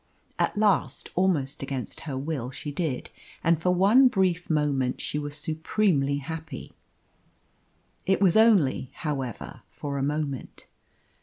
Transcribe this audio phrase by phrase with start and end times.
[0.39, 3.11] At last, almost against her will, she did,
[3.43, 6.71] and for one brief moment she was supremely happy.
[8.07, 10.65] It was only, however, for a moment.